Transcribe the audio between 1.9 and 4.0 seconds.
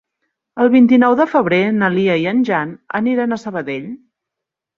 Lia i en Jan aniran a Sabadell.